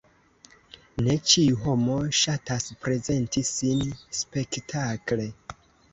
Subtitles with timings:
[1.07, 3.85] Ne ĉiu homo ŝatas prezenti sin
[4.23, 5.33] spektakle.